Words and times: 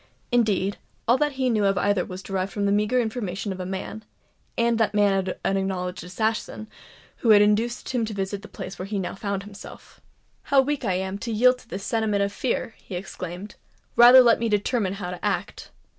Indeed, 0.31 0.79
all 1.07 1.19
that 1.19 1.33
he 1.33 1.47
knew 1.47 1.63
of 1.65 1.77
either 1.77 2.03
was 2.03 2.23
derived 2.23 2.51
from 2.51 2.65
the 2.65 2.71
meagre 2.71 2.99
information 2.99 3.51
of 3.51 3.59
the 3.59 3.67
man 3.67 4.03
(and 4.57 4.79
that 4.79 4.95
man 4.95 5.35
an 5.45 5.57
acknowledged 5.57 6.03
assassin!) 6.03 6.67
who 7.17 7.29
had 7.29 7.41
induced 7.43 7.89
him 7.89 8.03
to 8.05 8.13
visit 8.15 8.41
the 8.41 8.47
place 8.47 8.79
where 8.79 8.87
he 8.87 8.97
now 8.97 9.13
found 9.13 9.43
himself. 9.43 10.01
"How 10.45 10.59
weak 10.59 10.83
I 10.83 10.93
am 10.95 11.19
to 11.19 11.31
yield 11.31 11.59
to 11.59 11.67
this 11.69 11.83
sentiment 11.83 12.23
of 12.23 12.33
fear!" 12.33 12.73
he 12.79 12.95
exclaimed. 12.95 13.57
"Rather 13.95 14.21
let 14.21 14.39
me 14.39 14.49
determine 14.49 14.93
how 14.93 15.11
to 15.11 15.23
act." 15.23 15.69